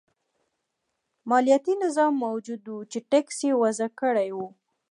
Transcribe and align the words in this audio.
مالیاتي 1.29 1.73
نظام 1.83 2.11
موجود 2.25 2.63
و 2.73 2.77
چې 2.91 2.99
ټکس 3.09 3.37
یې 3.47 3.53
وضعه 3.63 3.89
کړی 3.99 4.29
و. 4.35 4.37